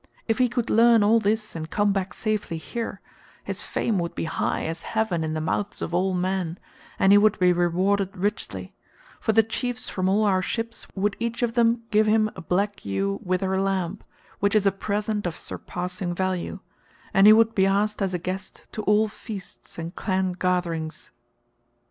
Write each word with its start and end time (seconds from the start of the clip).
If 0.27 0.39
he 0.39 0.49
could 0.49 0.71
learn 0.71 1.03
all 1.03 1.19
this 1.19 1.55
and 1.55 1.69
come 1.69 1.93
back 1.93 2.15
safely 2.15 2.57
here, 2.57 3.01
his 3.43 3.61
fame 3.61 3.99
would 3.99 4.15
be 4.15 4.23
high 4.23 4.65
as 4.65 4.81
heaven 4.81 5.23
in 5.23 5.35
the 5.35 5.39
mouths 5.41 5.79
of 5.79 5.93
all 5.93 6.15
men, 6.15 6.57
and 6.97 7.11
he 7.11 7.19
would 7.19 7.37
be 7.37 7.53
rewarded 7.53 8.17
richly; 8.17 8.73
for 9.19 9.31
the 9.31 9.43
chiefs 9.43 9.89
from 9.89 10.09
all 10.09 10.23
our 10.25 10.41
ships 10.41 10.87
would 10.95 11.15
each 11.19 11.43
of 11.43 11.53
them 11.53 11.83
give 11.91 12.07
him 12.07 12.31
a 12.35 12.41
black 12.41 12.83
ewe 12.83 13.19
with 13.21 13.41
her 13.41 13.61
lamb—which 13.61 14.55
is 14.55 14.65
a 14.65 14.71
present 14.71 15.27
of 15.27 15.35
surpassing 15.35 16.15
value—and 16.15 17.27
he 17.27 17.31
would 17.33 17.53
be 17.53 17.67
asked 17.67 18.01
as 18.01 18.15
a 18.15 18.17
guest 18.17 18.65
to 18.71 18.81
all 18.85 19.07
feasts 19.07 19.77
and 19.77 19.95
clan 19.95 20.31
gatherings." 20.31 21.11